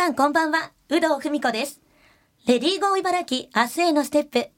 [0.00, 1.78] さんこんばんは、有働文子です。
[2.46, 4.48] レディーゴー茨城明日へのステップ。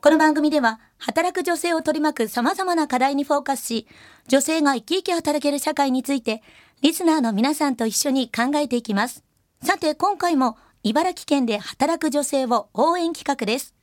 [0.00, 3.88] この番組では、働く女性を取り巻く様々な課題にフォーカスし、
[4.28, 6.44] 女性が生き生き働ける社会について、
[6.82, 9.24] リスナーの皆さんと一緒に考えていきます。
[9.60, 13.74] さて、今回も茨城県で働く女性を応援企画です。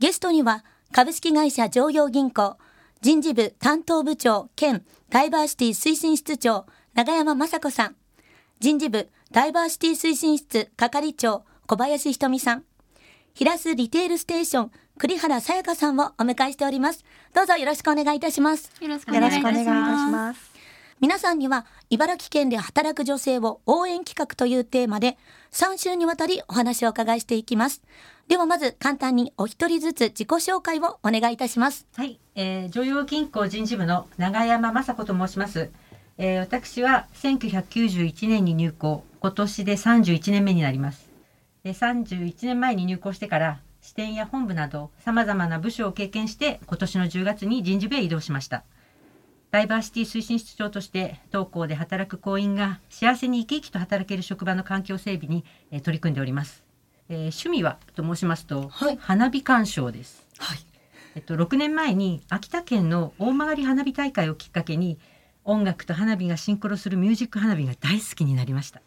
[0.00, 2.56] ゲストには、株式会社常陽銀行、
[3.00, 7.96] 人事部担当部長兼ダイバーシティ推進室長、長山雅子さん。
[8.58, 12.64] 人事部ダイバーシティ推進室係長、小林ひとみさん。
[13.32, 17.04] 平須リテールステーション、栗原さやかさんをお迎えしております。
[17.32, 18.72] どうぞよろしくお願いいたします。
[18.80, 20.50] よろしくお願いいたします。
[20.98, 25.16] 皆さんには茨城県で働く女性を応援企画というテーマで
[25.52, 27.82] 3週にわたりお話をお伺いしていきます。
[28.26, 31.86] ではまず簡単にお一人ずつ自己紹介をお願いいたします。
[31.94, 35.70] はい、えー、女陽銀行人事部の長山雅子と申します。
[36.18, 41.10] えー、私は1991年に入行、今年で31年目になります。
[41.62, 48.64] で31年前に入行してから支店や本部など様々な部署を経験して今年の10月に人事部へ移動しました。
[49.50, 56.64] ダイバーシティ推進室長として当校で働く行員が幸せに生き生きと働ける職場の環境整備に、えー取り組んでおります。
[57.10, 60.26] えー趣味はと申しますと、はい花火鑑賞です。
[60.38, 60.58] はい。
[61.16, 64.98] えっと、6年前に秋田県の大曲花火大会をきっかけに
[65.44, 68.80] 音楽と花火がシンクロするミュージック花火が大好きになりました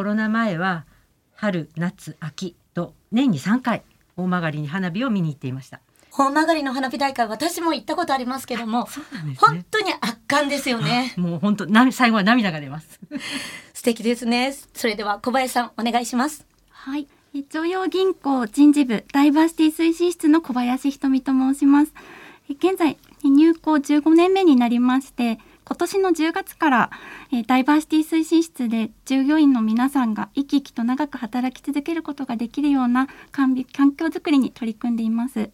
[0.00, 0.86] コロナ前は
[1.34, 3.82] 春夏秋と年に3回
[4.16, 11.12] 大曲に花火を見に行っていました大曲の花火大会私も行ったことありますけども、そうなんです本当に圧巻ですよね。
[11.18, 12.98] もう本当な最後は涙が出ます
[13.74, 14.54] 素敵ですね。
[14.72, 16.46] それでは小林さんお願いします。
[16.70, 17.06] はい。
[17.34, 21.92] え常陽銀行人事部ダイバーシティ推進室の小林ひとみと申します。
[22.48, 25.38] え現在入行15年目になりまして、
[25.72, 26.90] 今年の10月から
[27.32, 35.50] えダイバーシティ推進室で従業員の皆さんが生き生きと長く働き続けることができるような環境環境づくりに取り組んでいます。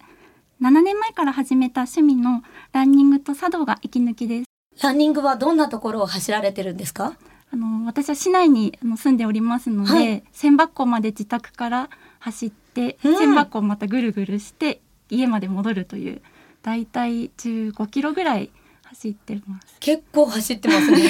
[0.62, 4.82] 7年前から始めた趣味のランニングと茶道が息抜きです。
[4.82, 7.12] ランニングはどんなところを走られてるんですか？
[7.52, 11.90] あの私は市内に住んでおりますので、はい千葉湖まで自宅から
[12.20, 16.22] 走って、うん千葉湖をまたぐるぐるして家まで戻るという
[16.62, 18.50] だいたい15キロぐらい
[18.96, 19.76] 走ってます。
[19.78, 21.02] 結構走ってますね。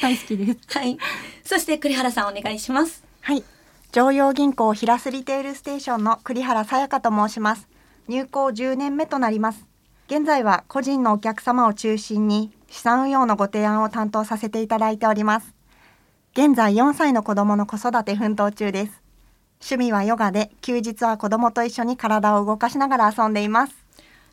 [0.00, 0.78] 大好きです。
[0.78, 0.96] はい。
[1.44, 3.04] そして栗原さんお願いします。
[3.20, 3.44] はい。
[3.92, 7.68] 常陽銀行平須リテールステーションの栗原さやかと申します。
[8.08, 9.66] 入行10年目となります。
[10.06, 15.54] 現在は個人のお客様を中心に資産運用のご提案を担当させていただいております。
[16.32, 19.02] 現在4歳の子供の子育て奮闘中です。
[19.60, 23.81] 趣味はヨガで、休日は子供と一緒に体を動かしながら遊んでいます。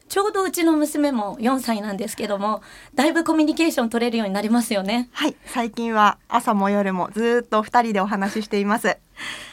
[0.09, 2.63] ちょうどうちの娘も4歳なんですけども、
[2.95, 5.07] だいぶコミュニケーション取れるようになりますよね。
[5.13, 5.35] はい。
[5.45, 8.97] 最近は朝も夜もずーっと二人でお話ししています。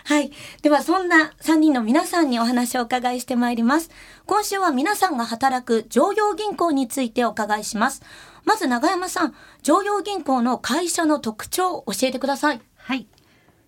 [0.04, 0.32] はい。
[0.62, 3.90] ではそんな3人の皆さんにお話をお伺いしてまいります。
[4.24, 8.02] 今週は皆さんが働く常陽銀行についてお伺いします。
[8.46, 12.62] まず長山さん、常陽銀行の会社の特徴を教えてください。
[12.76, 13.06] はい、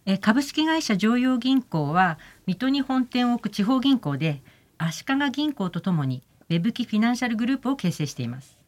[0.07, 4.43] えー株式会社常陽銀行は水戸に本店を置く地方銀行で
[4.79, 8.59] 足利銀行とともにウェブ機フィナンシャルグループを形成しています。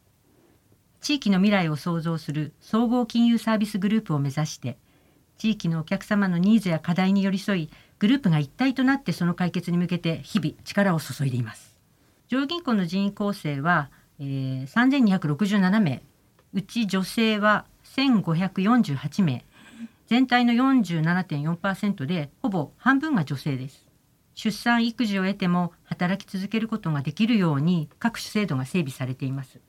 [1.01, 4.77] 地域の未来を創造する総合金融サービスグループを目指して
[5.39, 11.75] 地域のお客様のニーズや課題に寄り添いグループが一体となってその解決に向けて日々力を注いでいます。
[12.27, 13.89] 常陽銀行の人員構成は、
[14.19, 16.03] えー、3267名。
[16.53, 17.65] うち女性は
[17.95, 19.43] 1548名。
[20.05, 23.90] 全体の47.4%でほぼ半分が女性です。
[24.33, 29.59] 出産育児を得ても働き続けることができるように各種制度が整備されています。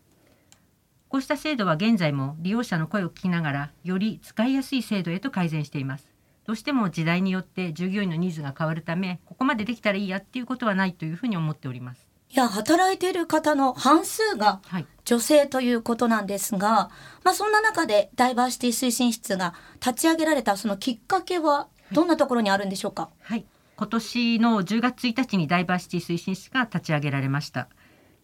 [1.09, 6.09] こうした制度は現在も利用者の声を聞きながらより使いやすい制度へと改善しています。
[6.47, 12.09] どうしても時代によって従業員のニーズが変わるためここまでできたらいいやっていうことはないというふうに思っております。
[12.31, 14.87] いや、働いている方の半数がはい。
[15.05, 16.91] 女性ということなんですが、
[17.25, 19.53] まあそんな中でダイバーシティ推進室が
[19.85, 23.45] 立ち上げられたそのきっかけはどんなところにあるんでしょうか、はい、
[23.83, 27.67] 今年の10月1日にダイバーシティ推進室が立ち上げられました。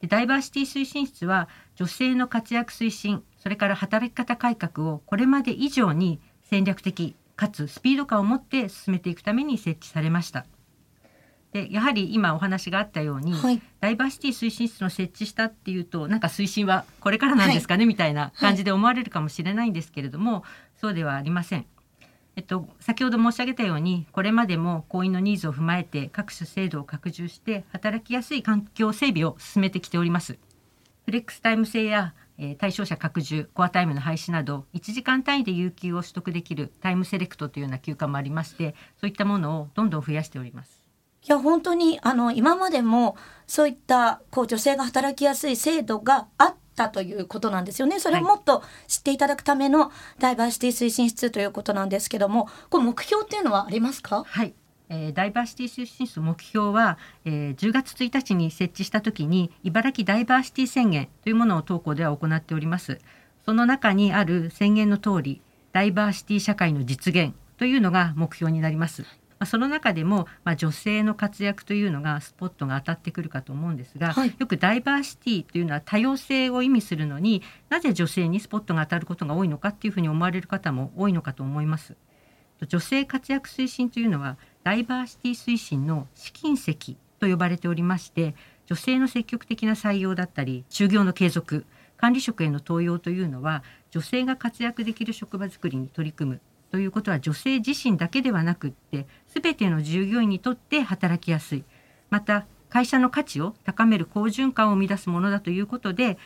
[0.01, 10.47] でダイバーシティ推進室は女性の活躍推進、それから働き方改革をこれまで以上に戦略的かつスピード感を持って進めていくために設置されました。
[11.51, 20.45] でやはり今お話があったように、はいダイバーシティ推進室の設置したっていうとなんか推進はこれからなんですかね、みたいな感じで思われるかもしれないんですけれども、
[20.81, 21.67] そうではありません。
[22.39, 30.39] えっと、先ほど申し上げたようにこれまでも行員のニーズを踏まえて各種制度を拡充して働きやすい環境整備を進めてきております。
[31.05, 40.79] フレックスタイム制やえー、対象者拡充コアタイムの廃止など1時間単位で有給を取得できるタイムセレクトというような休暇もありましてそういったものをどんどん増やしております。
[41.25, 43.17] いや本当にあの今までも
[43.49, 46.55] そういったこう女性が働きやすい制度があ
[46.85, 47.99] ったということなんですよね。
[47.99, 49.91] それをもっと知っていただくための
[50.21, 54.25] ダイバーシティ推進室ということなんですけども、これ目標っていうのはありますか？
[54.25, 54.55] はい。
[54.91, 56.97] えー、ダイバーシティ推進室目標は、
[57.27, 62.99] えー、10月1日に設置した時に茨城ダイバーシティ宣言というものを当校では行っております
[63.45, 65.43] その中にある宣言の通り
[65.73, 69.05] ダイバーシティ社会の実現というのが目標になります
[69.39, 81.95] まあ、その中でも、まあ、女性の活躍というのがスポットが当たってくるかと思うんですが、はい、よくダイバーシティというのは多様性を意味するのになぜ女性にスポットが当たることが多いのかっていうふうに思われる方も多いのかと思います。
[82.67, 88.35] 女性活躍推進というのはダイバーシティ推進の試金石と呼ばれておりまして
[88.67, 91.65] 女性の積極的な採用だったり就業の継続
[91.97, 96.41] 管理職への登用というのは女性が活躍できる職場づくりに取り組む
[96.71, 101.65] ということは女性自身だけではなくって全ての従業員にとって働きやすい
[102.11, 106.19] また会社の価値を高める好循環を生み出すものだということで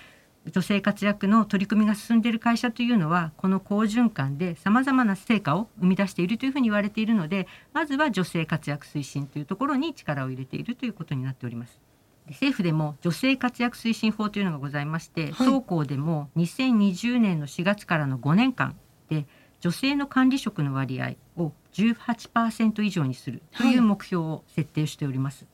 [0.50, 11.80] 女性活躍の取り組みが進んでいる会社というのはこの好循環でさまざまな成果を生み出しているというふうに言われているのでまずは女性活躍推進というところに力を入れているということになっております。
[12.28, 18.76] 政府でも女性活躍推進法というのがございまして、はい、当校でも2020年の4月からの5年間
[19.08, 19.26] で
[19.62, 25.46] 女性の管理職の割合を18%以上にするという目標を設定しております。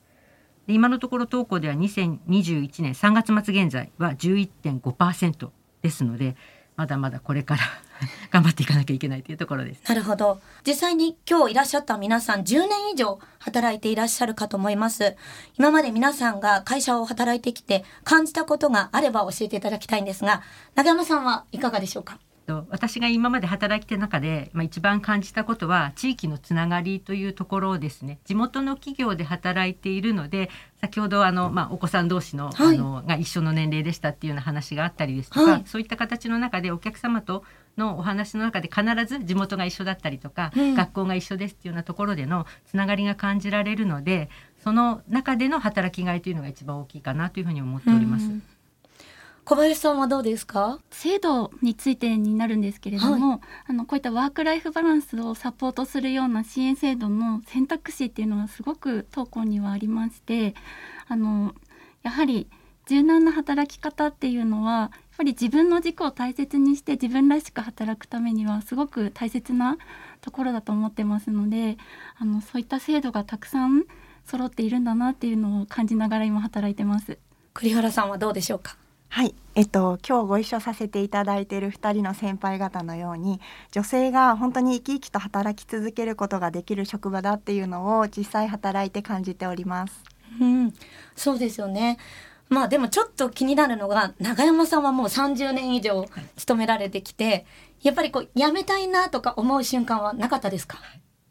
[0.66, 5.50] で今のところ当校では2021年3月末現在は11.5%
[5.82, 6.36] ですので
[6.76, 7.62] まだまだこれから
[8.30, 9.82] 頑張っていかなきゃいけないというところです。
[9.88, 10.40] なるほど。
[10.66, 15.16] 実際に今日いらっしゃった皆さん10年以上働いていらっしゃるかと思います。
[15.58, 20.42] 今まで皆さんが会社を働いてきて感じたことがあれば教えていただきたいんですが、
[20.76, 22.18] 長山さんはいかがでしょうか？
[22.48, 28.20] と私が今まで働いてる中で、まあ、一番感じたことは地域のつながりというところですね。
[28.24, 30.48] 地元の企業で働いているので
[30.80, 37.44] 先ほどあの、まあ、お子さん同士の,、あのが一緒の年齢でしたっていうような話があったりですとか、はい、そういった形の中でお客様と
[37.76, 44.30] のお話の中で必ず地元が一緒だったりとか、うん、学校が一緒ですっていうようなところでのつながりが感じられるので
[44.64, 48.24] その中での働きがいというのが一番大きいかなというふうに思っております。
[48.24, 48.42] うん
[49.48, 50.78] 小林さんはどうですか？
[50.90, 60.54] 制度についてになるんですけれども、はい、あのこういったワークライフバランスをサポートするような支援制度の選択肢っていうのはすごく当校にはありまして
[61.06, 61.54] あの
[62.02, 62.46] やはり
[62.88, 69.78] 柔軟な働き方っていうのはやっぱり自分の軸を大切にして自分らしく働くためにはすごく大切な
[70.20, 71.78] ところだと思ってますので
[72.18, 73.84] あのそういった制度がたくさん
[74.26, 77.16] 揃っているんだなっていうのを感じながら今働いてます。
[77.54, 78.76] 栗原さんはどうでしょうか？
[79.10, 83.40] はい、えっと今日ご一緒させていただいている2人の先輩方のように
[83.72, 90.02] 女性が本当に生き生きと働き続けることができる職場だっていうのを実際働いて感じております。
[90.40, 90.74] うん、
[91.16, 91.98] そうですよね。
[92.48, 96.06] まあでもちょっと気になるのが永山さんはもう30年以上
[96.36, 97.44] 勤められてきて
[97.82, 100.78] やっぱりこう辞めたいなとか思う瞬間はなかったですか、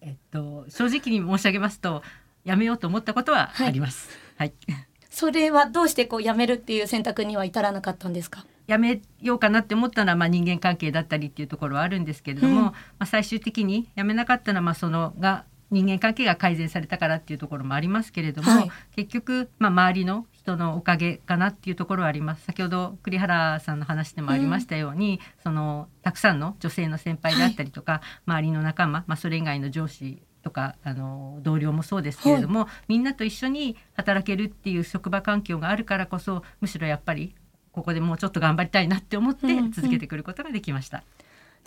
[0.01, 2.03] えっと正直に申し上げますと
[2.45, 4.09] 辞めようと思ったことはあります。
[4.37, 4.86] はい、はい
[5.19, 8.45] それはどうしてこう辞めるっていう選択には至らなかったんですか？
[8.67, 22.45] 辞めようかなって思ったのはまあ人間関係だったりっていうところはあるんですけれども、うん、まあ、最終的に辞めなかったのはまあそのが人間関係が改善されたからっていうところもありますけれども、はい、結局、まあ、周りの人のおかげかなっていうところはあります。
[22.45, 37.35] 先ほど栗原さんの話でもありましたように、うん、そのたくさんの女性の先輩であったりとか、はい、周りの仲間、まあ、それ以外の上司とかあの同僚もそうですけれども、はい、みんなと一緒に働けるっていう職場環境があるからこそむしろやっぱり
[37.73, 41.03] ここでもうちょっと頑張りたいなって思って続けてくることができました。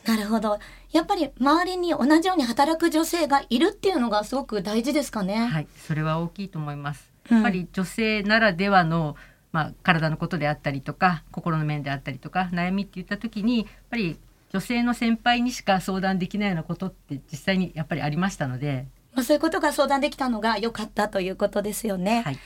[0.06, 0.58] うんうん、なるほど。
[0.92, 5.46] やっぱり周りに同じように働く女性がいるっていうのがすごく大事ですかね。
[5.46, 7.12] はい、それは大きいと思います。
[7.28, 9.14] やっぱり女性ならではの、
[9.52, 14.18] まあ、体のことであったりとか心の面であったりとか悩みって言った時にやっぱり
[14.52, 22.22] 女性の先輩にしか相談できないようなことって実際にやっぱりありましたので、まあ、そういうことが相談できたのが良かったということですよね。
[22.22, 22.38] はい、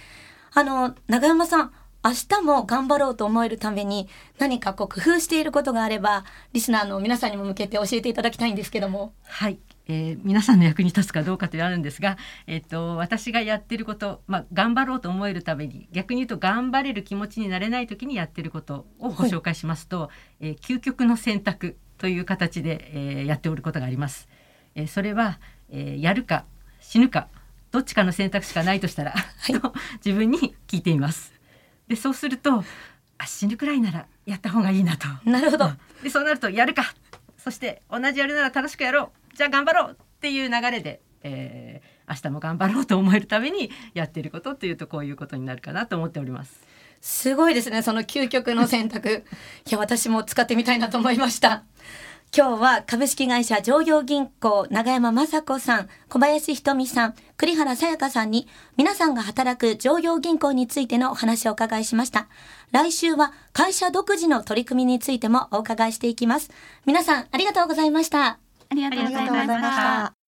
[0.53, 1.73] あの永山さん
[2.05, 4.09] 明日も頑張ろうと思えるために
[4.39, 9.15] 何かこう工夫していることがあればリスナーの皆さんにも向けて教えていただきたいんですけども。
[9.23, 9.59] はい、
[9.89, 24.29] えー、皆さんの役に立つかどうかというのあるんですが、えーと、私がやってること、まあ、頑張ろうと思えるために逆に言うと頑張れる気持ちになれない時にやってることをご紹介しますと、はい、えー、究極の選択という形で、えー、やっておることがあります。
[24.75, 25.39] えー、それは、
[25.71, 26.45] えー、やるか
[26.81, 27.29] 死ぬか
[27.71, 29.55] どっちかの選択しかないとしたら、はい、
[30.05, 31.33] 自分に聞いています。
[31.89, 32.65] でそうすると
[33.19, 35.09] あ死ぬくらいならやった方がいいなと。
[35.25, 35.71] なるほど。
[36.03, 36.95] でそうなるとやるか
[37.39, 46.65] そして同じやるなら楽しくやろうじゃあ頑張ろうっていう流れで、えー、明日も頑張ろうと思えるためにやっていることっていうとこういうことになるかなと思っております。
[47.01, 49.25] すごいですね、その究極の選択。
[49.67, 51.65] いや、私も使ってみたいなと思いました。
[52.37, 62.27] 今日は株式会社常用銀行永山雅子さん、小林ひとみさん、栗原さやかさんに皆さんが働く常用銀行についてのお話をお伺いしました。
[62.73, 66.51] 来週は会社独自の取り組みについてもお伺いしていきます。
[66.87, 68.27] 皆さんありがとうございました。
[68.27, 68.39] あ
[68.75, 70.24] りがとうございました。